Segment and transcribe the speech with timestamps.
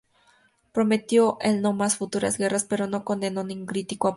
[0.71, 4.09] Prometió el no a más futuras guerras, pero no condenó ni criticó a Polk.